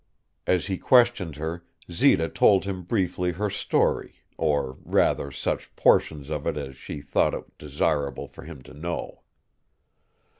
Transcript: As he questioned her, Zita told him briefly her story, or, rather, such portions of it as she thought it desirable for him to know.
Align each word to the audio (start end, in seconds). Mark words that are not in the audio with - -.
As 0.47 0.65
he 0.65 0.79
questioned 0.79 1.35
her, 1.35 1.63
Zita 1.91 2.27
told 2.27 2.63
him 2.65 2.81
briefly 2.81 3.33
her 3.33 3.51
story, 3.51 4.23
or, 4.35 4.79
rather, 4.83 5.29
such 5.29 5.75
portions 5.75 6.31
of 6.31 6.47
it 6.47 6.57
as 6.57 6.75
she 6.75 7.01
thought 7.01 7.35
it 7.35 7.55
desirable 7.59 8.27
for 8.27 8.41
him 8.41 8.63
to 8.63 8.73
know. 8.73 9.21